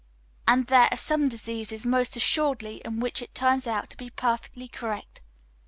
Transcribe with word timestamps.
And 0.47 0.65
there 0.65 0.87
are 0.89 0.97
some 0.97 1.29
diseases 1.29 1.85
most 1.85 2.15
assuredly 2.17 2.81
in 2.83 2.99
which 3.01 3.21
it 3.21 3.35
turns 3.35 3.67
out 3.67 3.91
to 3.91 3.97
be 3.97 4.09
perfectly 4.09 4.67
correct. 4.67 5.21